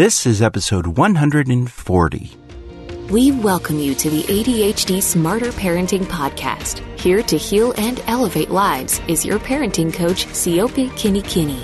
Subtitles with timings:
[0.00, 2.30] This is episode 140.
[3.10, 6.78] We welcome you to the ADHD Smarter Parenting Podcast.
[6.98, 11.62] Here to heal and elevate lives is your parenting coach, Siope Kinikini.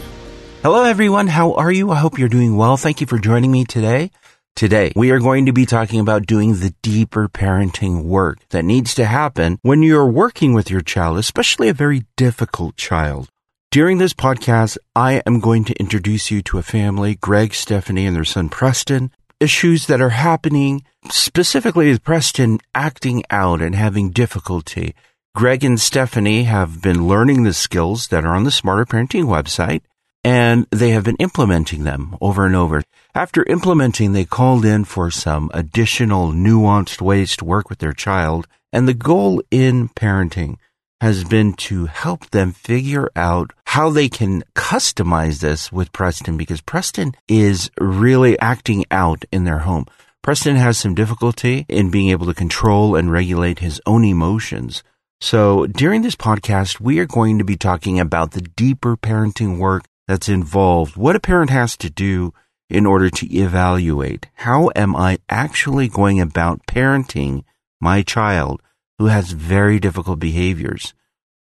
[0.63, 1.29] Hello, everyone.
[1.29, 1.91] How are you?
[1.91, 2.77] I hope you're doing well.
[2.77, 4.11] Thank you for joining me today.
[4.55, 8.95] Today, we are going to be talking about doing the deeper parenting work that needs
[8.97, 13.31] to happen when you're working with your child, especially a very difficult child.
[13.77, 18.17] During this podcast, I am going to introduce you to a family, Greg, Stephanie, and
[18.17, 19.11] their son Preston.
[19.39, 24.95] Issues that are happening, specifically with Preston acting out and having difficulty.
[25.35, 29.83] Greg and Stephanie have been learning the skills that are on the Smarter Parenting website,
[30.25, 32.83] and they have been implementing them over and over.
[33.15, 38.47] After implementing, they called in for some additional nuanced ways to work with their child,
[38.73, 40.57] and the goal in parenting
[41.01, 46.61] has been to help them figure out how they can customize this with Preston because
[46.61, 49.87] Preston is really acting out in their home.
[50.23, 54.83] Preston has some difficulty in being able to control and regulate his own emotions.
[55.21, 59.85] So during this podcast, we are going to be talking about the deeper parenting work
[60.09, 62.33] that's involved, what a parent has to do
[62.69, 67.45] in order to evaluate how am I actually going about parenting
[67.81, 68.61] my child
[68.99, 70.95] who has very difficult behaviors.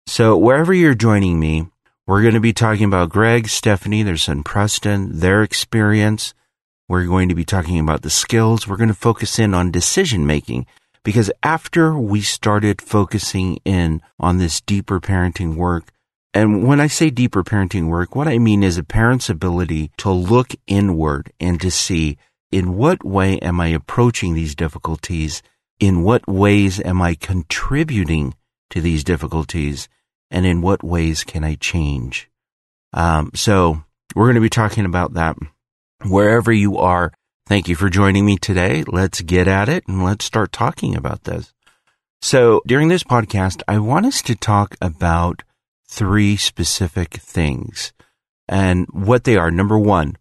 [0.06, 1.66] So wherever you're joining me,
[2.06, 6.34] we're going to be talking about Greg, Stephanie, their son Preston, their experience.
[6.88, 8.66] We're going to be talking about the skills.
[8.66, 10.66] We're going to focus in on decision making
[11.04, 15.92] because after we started focusing in on this deeper parenting work,
[16.34, 20.10] and when I say deeper parenting work, what I mean is a parent's ability to
[20.10, 22.18] look inward and to see
[22.52, 25.42] in what way am I approaching these difficulties
[25.80, 28.34] in what ways am I contributing
[28.68, 29.88] to these difficulties
[30.30, 32.30] and in what ways can I change?
[32.92, 33.82] Um, so
[34.14, 35.36] we're going to be talking about that
[36.04, 37.12] wherever you are.
[37.46, 38.84] Thank you for joining me today.
[38.86, 41.52] Let's get at it and let's start talking about this.
[42.22, 45.42] So during this podcast, I want us to talk about
[45.88, 47.92] three specific things
[48.46, 49.50] and what they are.
[49.50, 50.16] Number one,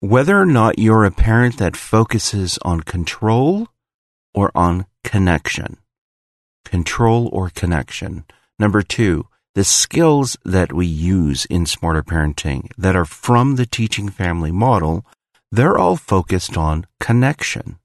[0.00, 3.68] whether or not you're a parent that focuses on control
[4.36, 5.78] or on connection.
[6.64, 8.24] Control or connection.
[8.58, 9.26] Number two,
[9.56, 15.06] the skills that we use in smarter parenting that are from the teaching family model,
[15.50, 17.78] they're all focused on connection.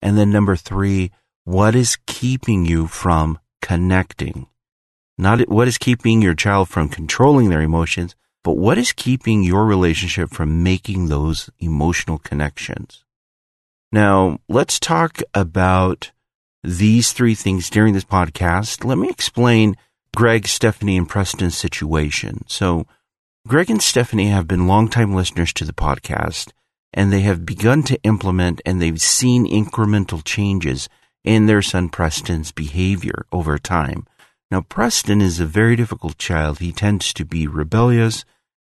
[0.00, 1.10] And then number three,
[1.44, 4.46] what is keeping you from connecting?
[5.18, 9.64] Not what is keeping your child from controlling their emotions, but what is keeping your
[9.64, 13.03] relationship from making those emotional connections?
[13.94, 16.10] Now, let's talk about
[16.64, 18.84] these three things during this podcast.
[18.84, 19.76] Let me explain
[20.16, 22.44] Greg, Stephanie, and Preston's situation.
[22.48, 22.88] So,
[23.46, 26.50] Greg and Stephanie have been longtime listeners to the podcast,
[26.92, 30.88] and they have begun to implement and they've seen incremental changes
[31.22, 34.08] in their son Preston's behavior over time.
[34.50, 36.58] Now, Preston is a very difficult child.
[36.58, 38.24] He tends to be rebellious.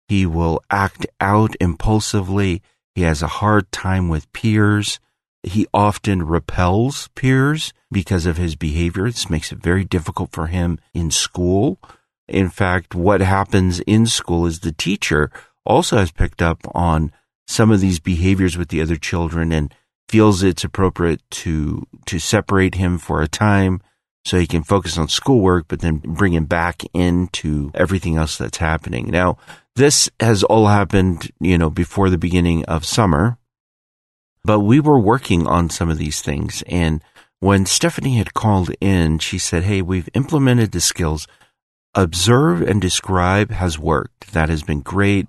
[0.09, 2.61] He will act out impulsively.
[2.93, 4.99] He has a hard time with peers.
[5.43, 9.05] He often repels peers because of his behavior.
[9.05, 11.79] This makes it very difficult for him in school.
[12.27, 15.29] In fact, what happens in school is the teacher
[15.65, 17.11] also has picked up on
[17.47, 19.73] some of these behaviors with the other children and
[20.09, 23.81] feels it's appropriate to to separate him for a time
[24.25, 28.57] so he can focus on schoolwork but then bring him back into everything else that's
[28.57, 29.09] happening.
[29.09, 29.37] Now,
[29.75, 33.37] this has all happened, you know, before the beginning of summer
[34.43, 36.63] but we were working on some of these things.
[36.67, 37.01] And
[37.39, 41.27] when Stephanie had called in, she said, Hey, we've implemented the skills.
[41.95, 44.31] Observe and describe has worked.
[44.33, 45.27] That has been great.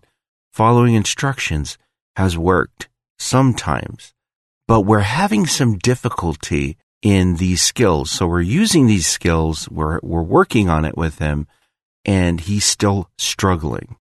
[0.53, 1.77] Following instructions
[2.17, 2.89] has worked
[3.19, 4.15] sometimes,
[4.67, 8.11] but we're having some difficulty in these skills.
[8.11, 9.69] So we're using these skills.
[9.69, 11.47] We're, we're working on it with him
[12.05, 13.97] and he's still struggling.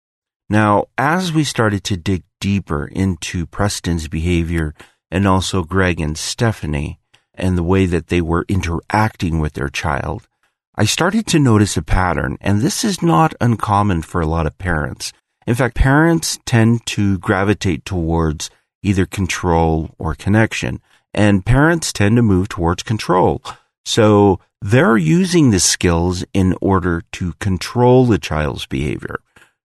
[0.50, 4.74] Now, as we started to dig deeper into Preston's behavior
[5.12, 7.00] and also Greg and Stephanie
[7.34, 10.28] and the way that they were interacting with their child,
[10.76, 14.58] I started to notice a pattern, and this is not uncommon for a lot of
[14.58, 15.12] parents.
[15.46, 18.50] In fact, parents tend to gravitate towards
[18.82, 20.82] either control or connection,
[21.14, 23.44] and parents tend to move towards control.
[23.84, 29.20] So they're using the skills in order to control the child's behavior.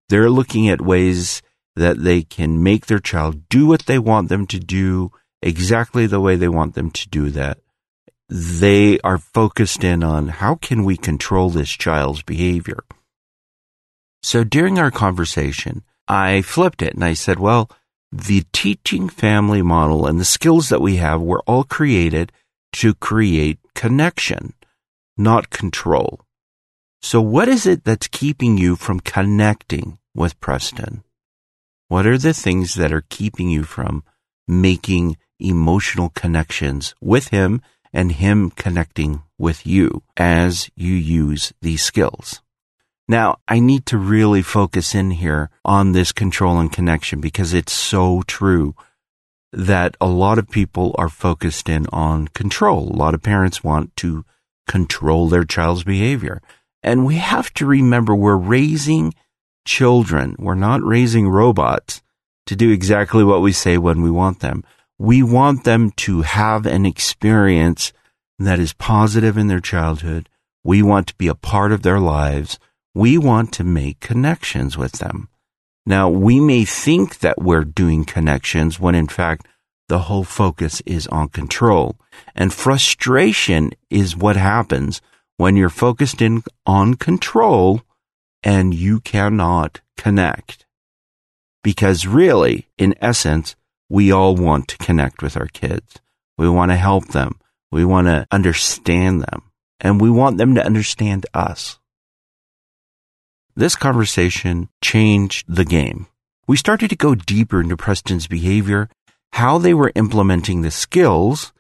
[0.09, 1.43] They're looking at ways
[1.77, 5.13] that they can make their child do what they want them to do
[5.43, 7.59] exactly the way they want them to do that.
[8.29, 12.85] They are focused in on how can we control this child's behavior.
[14.23, 17.71] So during our conversation, I flipped it and I said, well,
[18.11, 22.33] the teaching family model and the skills that we have were all created
[22.75, 24.55] to create connection,
[25.17, 26.21] not control.
[27.03, 31.05] So what is it that's keeping you from connecting with Preston?
[31.89, 34.03] What are the things that are keeping you from
[34.49, 37.61] making emotional connections with him
[37.93, 42.43] and him connecting with you as you use these skills?
[43.09, 47.73] Now, I need to really focus in here on this control and connection because it's
[47.73, 48.75] so true
[49.53, 52.89] that a lot of people are focused in on control.
[52.89, 54.25] A lot of parents want to
[54.67, 56.43] control their child's behavior.
[56.83, 59.15] And we have to remember we're raising
[59.65, 60.35] children.
[60.39, 62.03] We're not raising robots
[62.47, 64.65] to do exactly what we say when we want them.
[64.99, 67.93] We want them to have an experience
[68.39, 70.29] that is positive in their childhood.
[70.65, 72.59] We want to be a part of their lives
[72.97, 75.29] we want to make connections with them.
[75.85, 79.47] Now, we may think that we're doing connections when in fact
[79.91, 81.97] the whole focus is on control.
[82.35, 85.03] And frustration is what happens
[85.37, 87.83] when you're focused in on control
[88.43, 90.65] and you cannot connect.
[91.63, 93.57] Because really, in essence,
[93.89, 96.01] we all want to connect with our kids.
[96.39, 97.39] We want to help them.
[97.71, 99.43] We want to understand them
[99.81, 101.79] and we want them to understand us.
[103.55, 106.07] This conversation changed the game.
[106.47, 108.89] We started to go deeper into Preston's behavior,
[109.33, 111.53] how they were implementing the skills,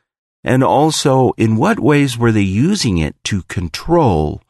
[0.44, 4.42] and also in what ways were they using it to control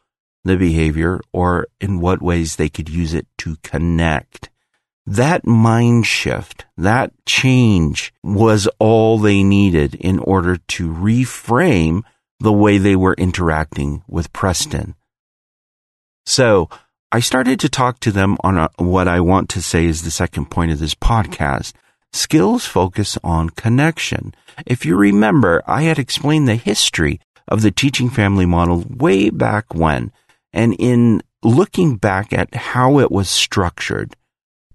[0.43, 4.49] the behavior or in what ways they could use it to connect.
[5.09, 12.03] That mind shift, that change was all they needed in order to reframe
[12.41, 14.95] the way they were interacting with Preston.
[16.25, 16.69] So
[17.09, 20.11] I started to talk to them on a, what I want to say is the
[20.11, 21.71] second point of this podcast.
[22.11, 24.35] Skills focus on connection.
[24.65, 29.73] If you remember, I had explained the history of the teaching family model way back
[29.73, 30.11] when.
[30.51, 34.13] And in looking back at how it was structured,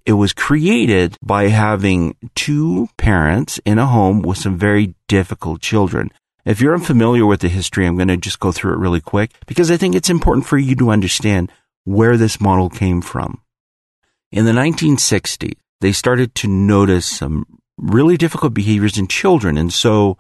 [0.05, 6.11] it was created by having two parents in a home with some very difficult children.
[6.45, 9.31] If you're unfamiliar with the history, I'm going to just go through it really quick
[9.47, 11.53] because I think it's important for you to understand
[11.85, 13.41] where this model came from.
[14.33, 17.47] In the 1960s, they started to notice some
[17.77, 19.57] really difficult behaviors in children.
[19.57, 20.17] And so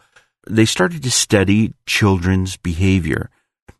[0.48, 3.30] they started to study children's behavior.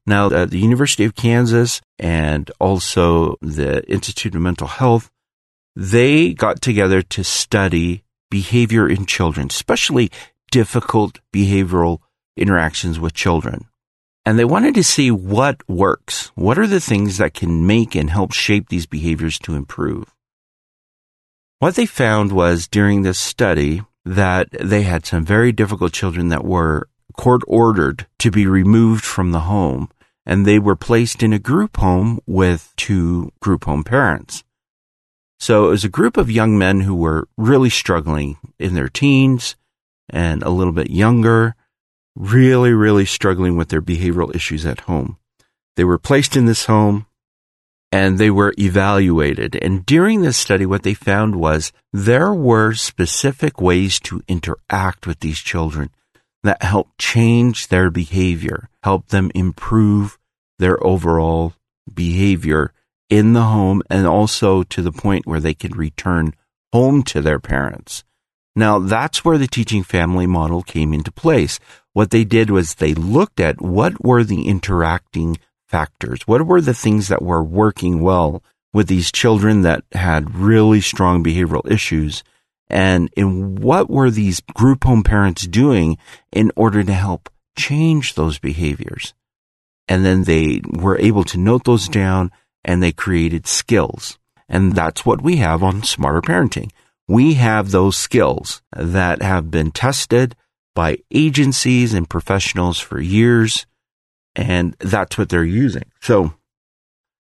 [0.07, 5.11] Now, the University of Kansas and also the Institute of Mental Health,
[5.75, 10.11] they got together to study behavior in children, especially
[10.51, 11.99] difficult behavioral
[12.37, 13.67] interactions with children.
[14.25, 16.31] And they wanted to see what works.
[16.35, 20.15] What are the things that can make and help shape these behaviors to improve?
[21.59, 26.45] What they found was during this study that they had some very difficult children that
[26.45, 29.89] were court ordered to be removed from the home
[30.25, 34.45] and they were placed in a group home with two group home parents.
[35.43, 39.57] So it was a group of young men who were really struggling in their teens
[40.09, 41.57] and a little bit younger
[42.15, 45.17] really, really struggling with their behavioral issues at home.
[45.75, 47.07] They were placed in this home
[47.91, 49.57] and they were evaluated.
[49.57, 55.19] And during this study, what they found was there were specific ways to interact with
[55.19, 55.91] these children
[56.45, 60.21] that helped change their behavior, help them improve
[60.61, 61.55] their overall
[61.93, 62.73] behavior
[63.13, 66.33] in the home and also to the point where they could return
[66.73, 68.05] home to their parents.
[68.57, 71.61] Now that's where the teaching family model came into place.
[71.93, 75.37] What they did was they looked at what were the interacting
[75.69, 76.23] factors?
[76.27, 78.43] What were the things that were working well
[78.73, 82.25] with these children that had really strong behavioral issues?
[82.71, 85.99] And in what were these group home parents doing
[86.33, 87.29] in order to help
[87.59, 89.13] change those behaviors?
[89.87, 92.33] And then they were able to note those down
[92.65, 94.19] and they created skills.
[94.49, 96.71] And that's what we have on Smarter Parenting.
[97.09, 100.37] We have those skills that have been tested
[100.75, 103.67] by agencies and professionals for years,
[104.35, 105.85] and that's what they're using.
[106.01, 106.35] So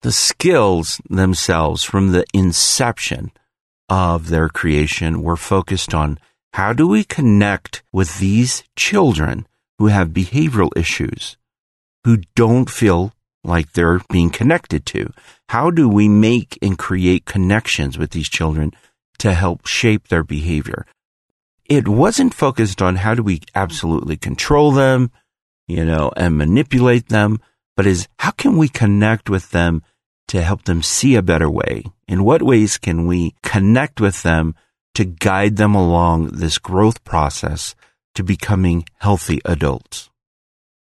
[0.01, 3.31] the skills themselves from the inception
[3.89, 6.19] of their creation were focused on
[6.53, 11.37] how do we connect with these children who have behavioral issues,
[12.03, 13.13] who don't feel
[13.45, 15.11] like they're being connected to?
[15.49, 18.71] How do we make and create connections with these children
[19.19, 20.85] to help shape their behavior?
[21.65, 25.11] it wasn't focused on how do we absolutely control them,
[25.67, 27.39] you know, and manipulate them,
[27.75, 29.81] but is how can we connect with them
[30.27, 31.83] to help them see a better way?
[32.07, 34.55] In what ways can we connect with them
[34.93, 37.75] to guide them along this growth process
[38.13, 40.09] to becoming healthy adults.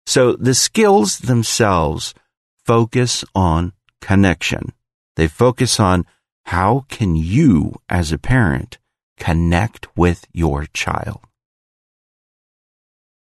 [0.04, 2.12] So the skills themselves
[2.66, 4.72] focus on connection.
[5.14, 6.04] They focus on
[6.46, 8.78] how can you as a parent
[9.18, 11.20] connect with your child?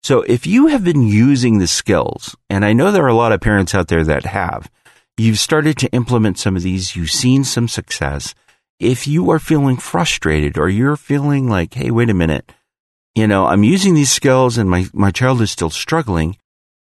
[0.01, 3.31] So if you have been using the skills, and I know there are a lot
[3.31, 4.69] of parents out there that have,
[5.17, 8.35] you've started to implement some of these, you've seen some success.
[8.79, 12.51] If you are feeling frustrated or you're feeling like, hey, wait a minute,
[13.15, 16.37] you know, I'm using these skills and my, my child is still struggling,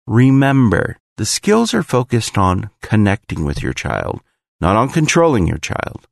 [0.06, 4.20] remember the skills are focused on connecting with your child,
[4.60, 6.06] not on controlling your child.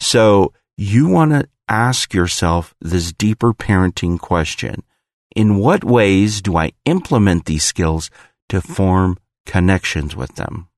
[0.00, 4.82] So you want to ask yourself this deeper parenting question.
[5.34, 8.10] In what ways do I implement these skills
[8.50, 10.68] to form connections with them?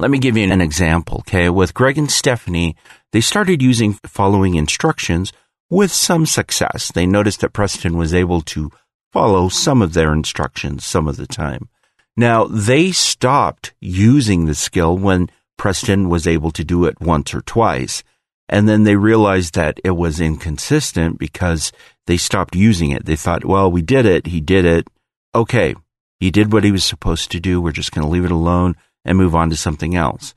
[0.00, 1.18] Let me give you an example.
[1.18, 1.48] Okay.
[1.48, 2.74] With Greg and Stephanie,
[3.12, 5.32] they started using following instructions
[5.70, 6.90] with some success.
[6.92, 8.72] They noticed that Preston was able to
[9.12, 11.68] follow some of their instructions some of the time.
[12.16, 17.42] Now, they stopped using the skill when Preston was able to do it once or
[17.42, 18.02] twice.
[18.48, 21.72] And then they realized that it was inconsistent because
[22.06, 23.04] they stopped using it.
[23.04, 24.28] They thought, well, we did it.
[24.28, 24.88] He did it.
[25.34, 25.74] Okay.
[26.20, 27.60] He did what he was supposed to do.
[27.60, 30.34] We're just going to leave it alone and move on to something else.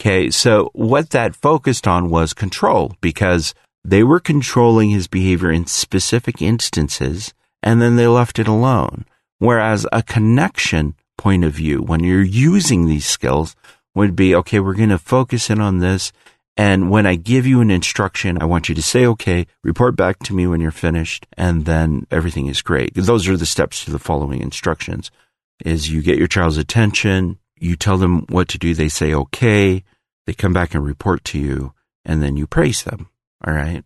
[0.00, 0.30] Okay.
[0.30, 3.54] So what that focused on was control because
[3.84, 9.04] they were controlling his behavior in specific instances and then they left it alone.
[9.38, 13.56] Whereas a connection point of view, when you're using these skills,
[13.94, 16.12] would be okay, we're going to focus in on this
[16.56, 20.20] and when I give you an instruction, I want you to say, okay, report back
[20.20, 22.94] to me when you're finished, and then everything is great.
[22.94, 25.10] Those are the steps to the following instructions
[25.64, 29.82] is you get your child's attention, you tell them what to do, they say, okay,
[30.26, 31.72] they come back and report to you,
[32.04, 33.08] and then you praise them.
[33.44, 33.84] All right.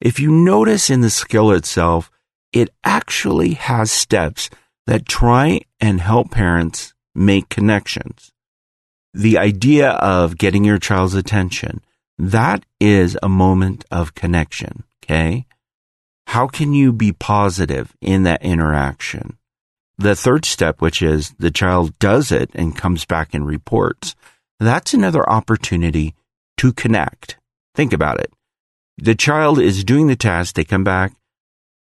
[0.00, 2.10] If you notice in the skill itself,
[2.52, 4.50] it actually has steps
[4.86, 8.32] that try and help parents make connections.
[9.12, 11.80] The idea of getting your child's attention,
[12.18, 14.84] that is a moment of connection.
[15.04, 15.46] Okay.
[16.28, 19.36] How can you be positive in that interaction?
[19.98, 24.14] The third step, which is the child does it and comes back and reports.
[24.60, 26.14] That's another opportunity
[26.58, 27.36] to connect.
[27.74, 28.32] Think about it.
[28.96, 30.54] The child is doing the task.
[30.54, 31.14] They come back.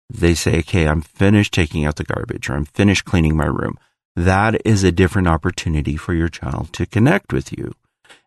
[0.09, 3.77] They say, okay, I'm finished taking out the garbage or I'm finished cleaning my room.
[4.15, 7.73] That is a different opportunity for your child to connect with you.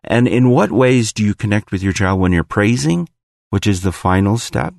[0.03, 3.09] And in what ways do you connect with your child when you're praising,
[3.49, 4.73] which is the final step?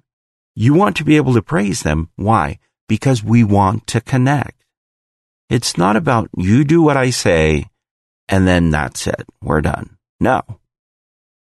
[0.54, 2.08] You want to be able to praise them.
[2.16, 2.58] Why?
[2.88, 4.64] Because we want to connect.
[5.50, 7.66] It's not about you do what I say
[8.28, 9.26] and then that's it.
[9.42, 9.96] We're done.
[10.20, 10.42] No.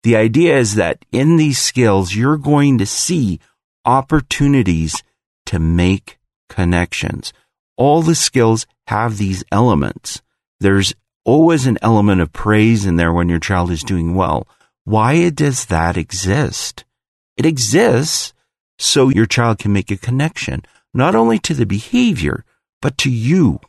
[0.04, 3.40] The idea is that in these skills, you're going to see
[3.86, 5.02] opportunities
[5.48, 6.18] to make
[6.50, 7.34] connections.
[7.78, 10.22] All the skills have these elements.
[10.60, 10.94] There's
[11.26, 14.48] always an element of praise in there when your child is doing well.
[14.84, 16.86] Why does that exist?
[17.38, 18.34] It exists
[18.78, 22.44] so your child can make a connection, not only to the behavior,
[22.82, 23.60] but to you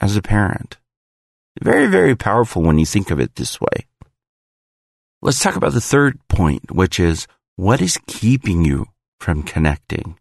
[0.00, 0.76] as a parent.
[1.62, 3.86] Very, very powerful when you think of it this way.
[5.22, 10.18] Let's talk about the third point, which is what is keeping you from connecting?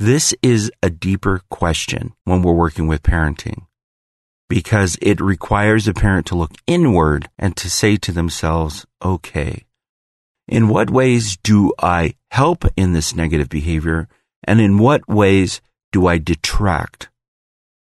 [0.00, 3.66] This is a deeper question when we're working with parenting
[4.48, 9.64] because it requires a parent to look inward and to say to themselves, okay,
[10.46, 14.06] in what ways do I help in this negative behavior?
[14.44, 17.08] And in what ways do I detract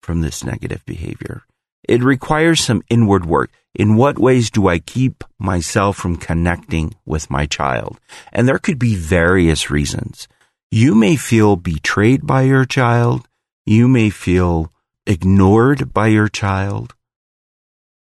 [0.01, 1.43] from this negative behavior?
[1.87, 3.51] It requires some inward work.
[3.75, 7.99] In what ways do I keep myself from connecting with my child?
[8.33, 10.27] And there could be various reasons.
[10.71, 13.27] You may feel betrayed by your child.
[13.65, 14.71] You may feel
[15.07, 16.93] ignored by your child.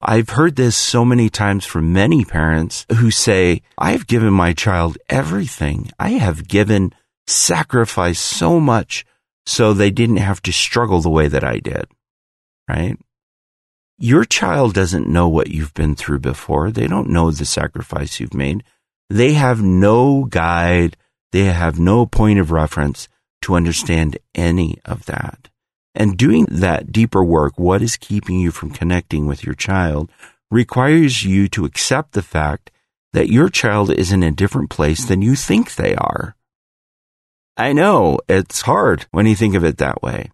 [0.01, 4.97] I've heard this so many times from many parents who say, I've given my child
[5.09, 5.91] everything.
[5.99, 6.93] I have given,
[7.27, 9.05] sacrificed so much
[9.45, 11.85] so they didn't have to struggle the way that I did.
[12.69, 12.97] Right?
[13.97, 16.71] Your child doesn't know what you've been through before.
[16.71, 18.63] They don't know the sacrifice you've made.
[19.09, 20.95] They have no guide.
[21.35, 23.09] They have no point of reference
[23.41, 25.49] to understand any of that.
[25.93, 30.09] And doing that deeper work, what is keeping you from connecting with your child,
[30.49, 32.71] requires you to accept the fact
[33.11, 36.37] that your child is in a different place than you think they are.
[37.57, 40.31] I know it's hard when you think of it that way.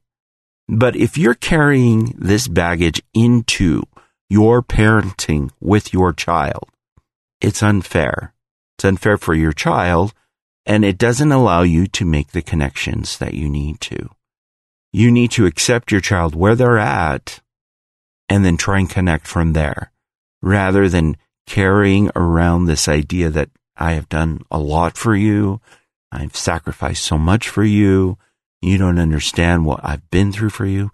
[0.68, 3.82] But if you're carrying this baggage into
[4.30, 6.70] your parenting with your child,
[7.42, 8.36] it's unfair.
[8.78, 10.14] It's unfair for your child
[10.66, 14.10] and it doesn't allow you to make the connections that you need to.
[14.94, 17.42] You need to accept your child where they're at
[18.30, 19.92] and then try and connect from there
[20.42, 25.62] rather than carrying around this idea that I have done a lot for you.
[26.12, 28.18] I've sacrificed so much for you.
[28.62, 30.92] You don't understand what I've been through for you.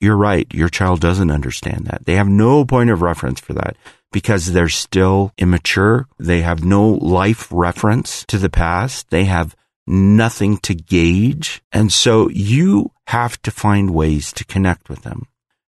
[0.00, 0.46] You're right.
[0.52, 2.06] Your child doesn't understand that.
[2.06, 3.76] They have no point of reference for that
[4.12, 6.06] because they're still immature.
[6.18, 9.10] They have no life reference to the past.
[9.10, 11.62] They have nothing to gauge.
[11.72, 15.26] And so you have to find ways to connect with them.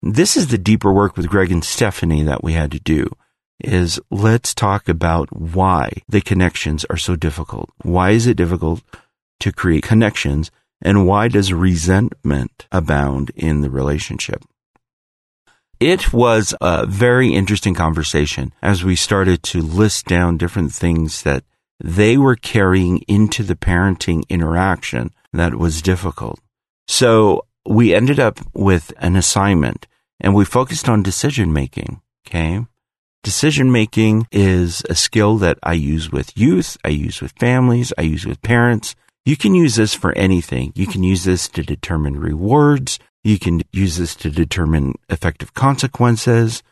[0.02, 3.10] This is the deeper work with Greg and Stephanie that we had to do
[3.62, 7.70] is let's talk about why the connections are so difficult.
[7.82, 8.82] Why is it difficult
[9.42, 14.44] to create connections and why does resentment abound in the relationship?
[15.80, 21.44] It was a very interesting conversation as we started to list down different things that
[21.82, 26.40] they were carrying into the parenting interaction that was difficult.
[26.88, 29.88] So we ended up with an assignment
[30.20, 32.02] and we focused on decision making.
[32.28, 32.66] Okay.
[33.24, 36.78] Decision making is a skill that I use with youth.
[36.84, 37.94] I use with families.
[37.98, 38.96] I use with parents.
[39.30, 40.74] You can use this for anything.
[40.74, 42.98] You can use this to determine rewards.
[43.24, 46.64] You can use this to determine effective consequences.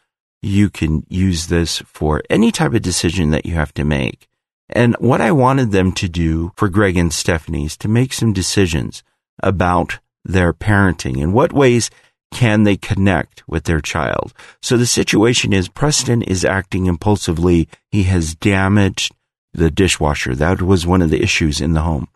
[0.42, 4.28] You can use this for any type of decision that you have to make.
[4.70, 8.34] And what I wanted them to do for Greg and Stephanie is to make some
[8.34, 9.04] decisions
[9.44, 11.92] about their parenting and what ways
[12.34, 14.34] can they connect with their child?
[14.64, 17.70] So the situation is Preston is acting impulsively.
[17.92, 19.14] He has damaged
[19.54, 20.34] the dishwasher.
[20.34, 22.08] That was one of the issues in the home.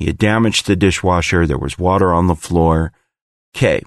[0.00, 1.46] He had damaged the dishwasher.
[1.46, 2.92] There was water on the floor.
[3.54, 3.82] Okay.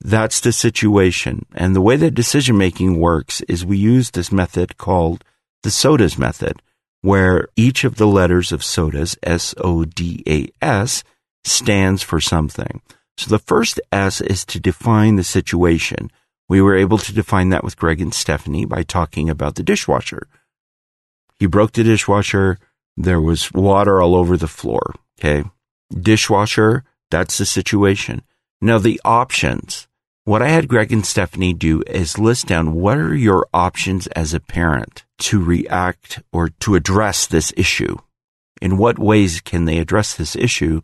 [0.00, 1.44] That's the situation.
[1.54, 5.24] And the way that decision making works is we use this method called
[5.64, 6.62] the SODAS method,
[7.02, 11.04] where each of the letters of SODAS, S-O-D-A-S,
[11.42, 12.80] stands for something.
[13.18, 16.12] So the first S is to define the situation.
[16.48, 20.28] We were able to define that with Greg and Stephanie by talking about the dishwasher.
[21.40, 22.58] He broke the dishwasher.
[22.96, 24.94] There was water all over the floor.
[25.20, 25.44] Okay.
[25.92, 26.84] Dishwasher.
[27.10, 28.22] That's the situation.
[28.60, 29.88] Now the options.
[30.24, 34.32] What I had Greg and Stephanie do is list down what are your options as
[34.32, 37.96] a parent to react or to address this issue.
[38.62, 40.82] In what ways can they address this issue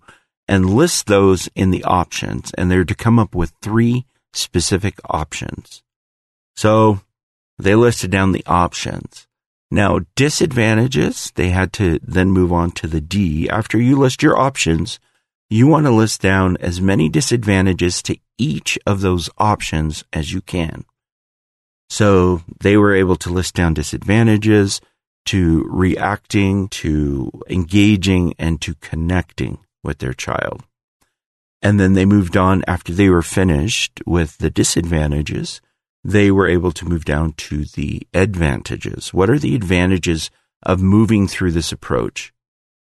[0.49, 2.53] and list those in the options.
[2.59, 5.83] And they're to come up with three specific options.
[6.57, 7.01] So
[7.59, 9.27] they listed down the options.
[9.70, 13.48] Now, disadvantages, they had to then move on to the D.
[13.48, 15.00] After you list your options,
[15.50, 20.40] you want to list down as many disadvantages to each of those options as you
[20.40, 20.85] can.
[21.88, 24.81] So they were able to list down disadvantages
[25.26, 30.62] to reacting, to engaging, and to connecting with their child.
[31.62, 35.61] And then they moved on after they were finished with the disadvantages.
[36.07, 39.12] They were able to move down to the advantages.
[39.12, 40.31] What are the advantages
[40.62, 42.33] of moving through this approach?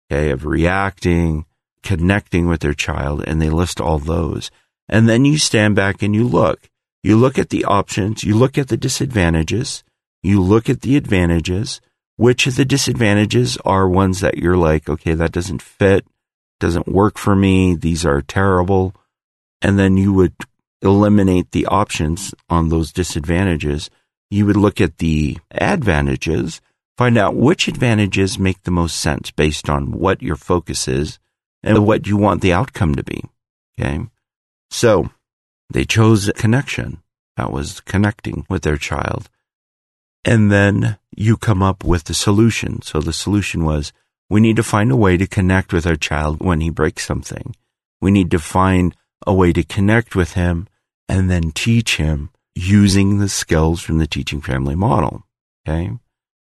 [0.09, 1.45] Okay, of reacting,
[1.83, 4.51] connecting with their child, and they list all those.
[4.87, 6.69] And then you stand back and you look.
[7.03, 9.83] You look at the options, you look at the disadvantages,
[10.23, 11.81] you look at the advantages.
[12.15, 16.05] Which of the disadvantages are ones that you're like, okay, that doesn't fit?
[16.59, 17.75] doesn't work for me.
[17.75, 18.93] These are terrible.
[19.61, 20.33] And then you would
[20.81, 23.89] eliminate the options on those disadvantages.
[24.29, 26.61] You would look at the advantages,
[26.97, 31.19] find out which advantages make the most sense based on what your focus is
[31.63, 33.23] and what you want the outcome to be.
[33.79, 33.99] Okay.
[34.69, 35.09] So
[35.69, 37.01] they chose a connection
[37.37, 39.29] that was connecting with their child.
[40.25, 42.81] And then you come up with the solution.
[42.81, 43.93] So the solution was
[44.29, 47.55] we need to find a way to connect with our child when he breaks something.
[48.01, 50.67] We need to find a way to connect with him
[51.07, 55.25] and then teach him using the skills from the teaching family model.
[55.67, 55.91] Okay.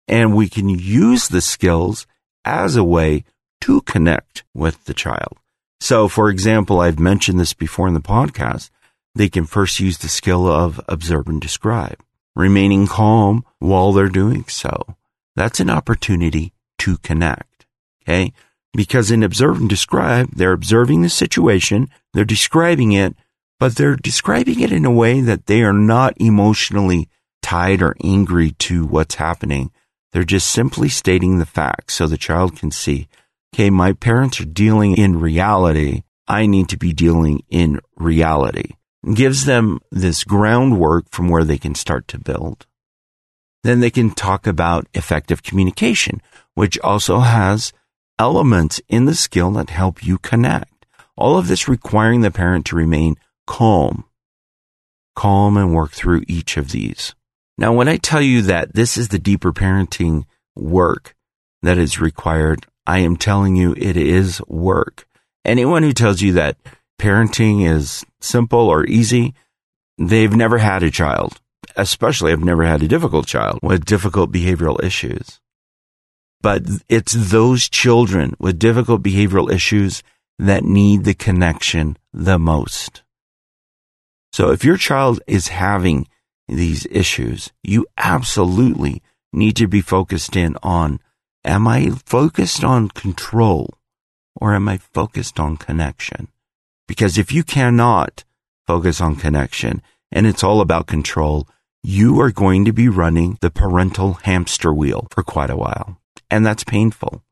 [0.07, 2.07] And we can use the skills
[2.43, 3.23] as a way
[3.61, 5.37] to connect with the child.
[5.79, 8.69] So, for example, I've mentioned this before in the podcast.
[9.15, 11.99] They can first use the skill of observe and describe,
[12.35, 14.95] remaining calm while they're doing so.
[15.35, 17.65] That's an opportunity to connect.
[18.03, 18.33] Okay.
[18.73, 23.15] Because in observe and describe, they're observing the situation, they're describing it,
[23.59, 27.09] but they're describing it in a way that they are not emotionally
[27.41, 29.71] tied or angry to what's happening.
[30.11, 33.07] They're just simply stating the facts so the child can see,
[33.53, 36.03] okay, my parents are dealing in reality.
[36.27, 38.73] I need to be dealing in reality.
[39.03, 42.65] It gives them this groundwork from where they can start to build.
[43.63, 46.21] Then they can talk about effective communication,
[46.53, 47.73] which also has
[48.19, 50.85] elements in the skill that help you connect.
[51.15, 53.15] All of this requiring the parent to remain
[53.47, 54.05] calm,
[55.15, 57.15] calm and work through each of these.
[57.57, 61.15] Now, when I tell you that this is the deeper parenting work
[61.61, 65.07] that is required, I am telling you it is work.
[65.43, 66.57] Anyone who tells you that
[66.99, 69.33] parenting is simple or easy,
[69.97, 71.41] they've never had a child,
[71.75, 75.39] especially have never had a difficult child with difficult behavioral issues.
[76.41, 80.03] But it's those children with difficult behavioral issues
[80.37, 83.03] that need the connection the most.
[84.31, 86.07] So if your child is having
[86.47, 89.01] these issues, you absolutely
[89.33, 90.99] need to be focused in on,
[91.43, 93.73] am I focused on control
[94.35, 96.29] or am I focused on connection?
[96.87, 98.23] Because if you cannot
[98.65, 101.47] focus on connection and it's all about control,
[101.83, 105.98] you are going to be running the parental hamster wheel for quite a while.
[106.29, 107.23] And that's painful.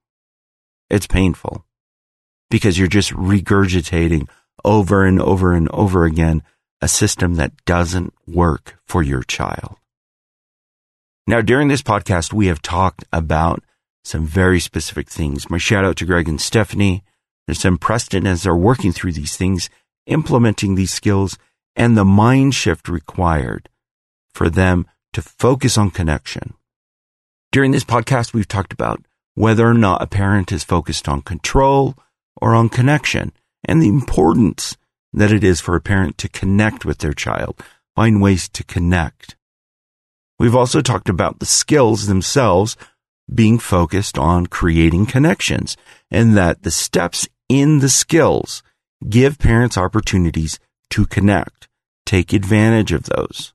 [0.90, 1.66] It's painful
[2.50, 4.28] because you're just regurgitating
[4.64, 6.44] over and over and over again
[6.82, 9.78] a system that doesn't work for your child.
[11.26, 13.64] Now, during this podcast, we have talked about
[14.04, 15.50] some very specific things.
[15.50, 17.04] My shout out to Greg and Stephanie.
[17.46, 19.70] There's some Preston as they're working through these things,
[20.06, 21.38] implementing these skills,
[21.76, 23.70] and the mind shift required
[24.34, 26.54] for them to focus on connection.
[27.52, 29.04] During this podcast, we've talked about
[29.36, 31.96] whether or not a parent is focused on control
[32.42, 33.32] or on connection
[33.64, 34.76] and the importance
[35.14, 37.56] that it is for a parent to connect with their child,
[37.96, 39.36] find ways to connect.
[40.40, 42.76] We've also talked about the skills themselves
[43.34, 45.76] being focused on creating connections
[46.12, 48.62] and that the steps in the skills
[49.08, 51.68] give parents opportunities to connect,
[52.06, 53.54] take advantage of those.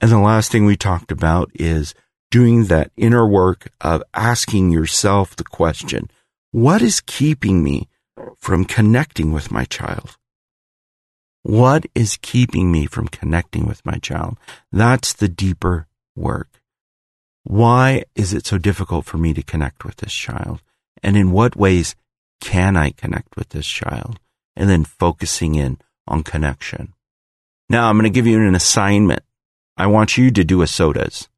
[0.00, 1.94] And the last thing we talked about is
[2.30, 6.10] doing that inner work of asking yourself the question,
[6.52, 7.88] what is keeping me
[8.38, 10.16] from connecting with my child?
[11.42, 14.38] What is keeping me from connecting with my child?
[14.70, 16.60] That's the deeper work.
[17.44, 20.60] Why is it so difficult for me to connect with this child?
[21.02, 21.96] And in what ways
[22.40, 24.20] can I connect with this child?
[24.54, 26.92] And then focusing in on connection.
[27.70, 29.22] Now I'm going to give you an assignment.
[29.76, 31.28] I want you to do a SODAS.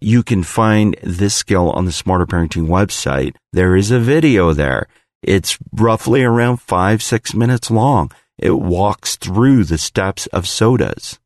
[0.00, 3.34] You can find this skill on the Smarter Parenting website.
[3.52, 4.86] There is a video there.
[5.22, 8.12] It's roughly around five, six minutes long.
[8.38, 11.18] It walks through the steps of SODAS.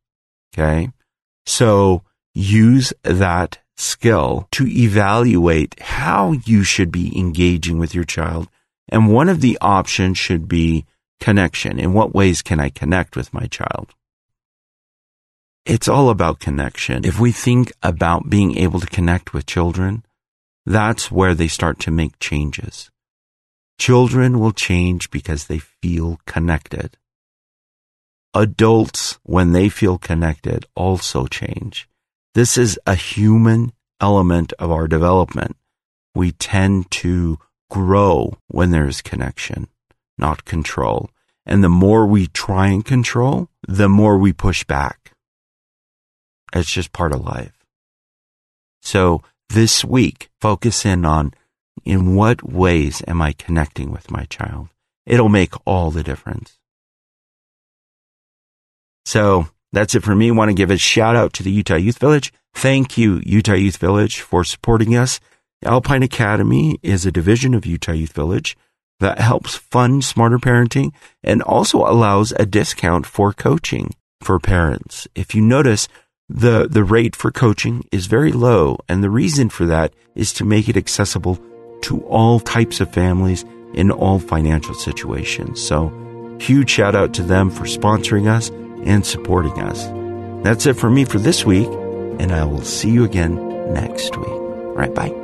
[0.54, 0.90] Okay.
[1.44, 2.02] So
[2.34, 8.48] use that skill to evaluate how you should be engaging with your child.
[8.88, 10.86] And one of the options should be
[11.20, 11.78] connection.
[11.78, 13.94] In what ways can I connect with my child?
[15.64, 17.04] It's all about connection.
[17.04, 20.04] If we think about being able to connect with children,
[20.66, 22.90] that's where they start to make changes.
[23.78, 26.96] Children will change because they feel connected.
[28.34, 31.88] Adults, when they feel connected, also change.
[32.34, 35.56] This is a human element of our development.
[36.14, 37.38] We tend to
[37.70, 39.68] grow when there is connection,
[40.18, 41.10] not control.
[41.46, 45.11] And the more we try and control, the more we push back.
[46.52, 47.52] It's just part of life.
[48.82, 51.34] So this week, focus in on
[51.84, 54.68] in what ways am I connecting with my child?
[55.06, 56.58] It'll make all the difference.
[59.04, 60.28] So that's it for me.
[60.28, 62.32] I want to give a shout out to the Utah Youth Village.
[62.54, 65.18] Thank you, Utah Youth Village, for supporting us.
[65.64, 68.56] Alpine Academy is a division of Utah Youth Village
[69.00, 75.08] that helps fund smarter parenting and also allows a discount for coaching for parents.
[75.14, 75.88] If you notice,
[76.28, 78.78] the, the rate for coaching is very low.
[78.88, 81.38] And the reason for that is to make it accessible
[81.82, 85.62] to all types of families in all financial situations.
[85.62, 85.90] So
[86.40, 88.50] huge shout out to them for sponsoring us
[88.84, 89.86] and supporting us.
[90.44, 94.28] That's it for me for this week, and I will see you again next week.
[94.28, 95.21] All right, bye.